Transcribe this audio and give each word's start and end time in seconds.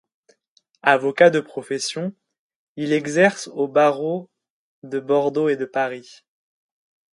Avocat 0.81 1.29
de 1.29 1.39
profession, 1.41 2.11
il 2.75 2.91
exerce 2.91 3.49
aux 3.49 3.67
barreaux 3.67 4.31
de 4.81 4.99
Bordeaux 4.99 5.47
et 5.47 5.57
de 5.57 5.65
Paris. 5.65 6.23